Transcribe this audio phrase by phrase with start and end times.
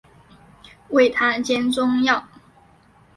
[0.89, 2.25] 为她煎中药